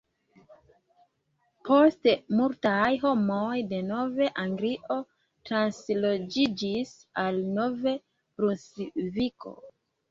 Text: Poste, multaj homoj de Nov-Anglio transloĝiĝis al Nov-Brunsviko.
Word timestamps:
Poste, 1.69 2.13
multaj 2.39 2.87
homoj 3.05 3.59
de 3.75 3.83
Nov-Anglio 3.91 4.99
transloĝiĝis 5.53 6.99
al 7.27 7.43
Nov-Brunsviko. 7.61 9.57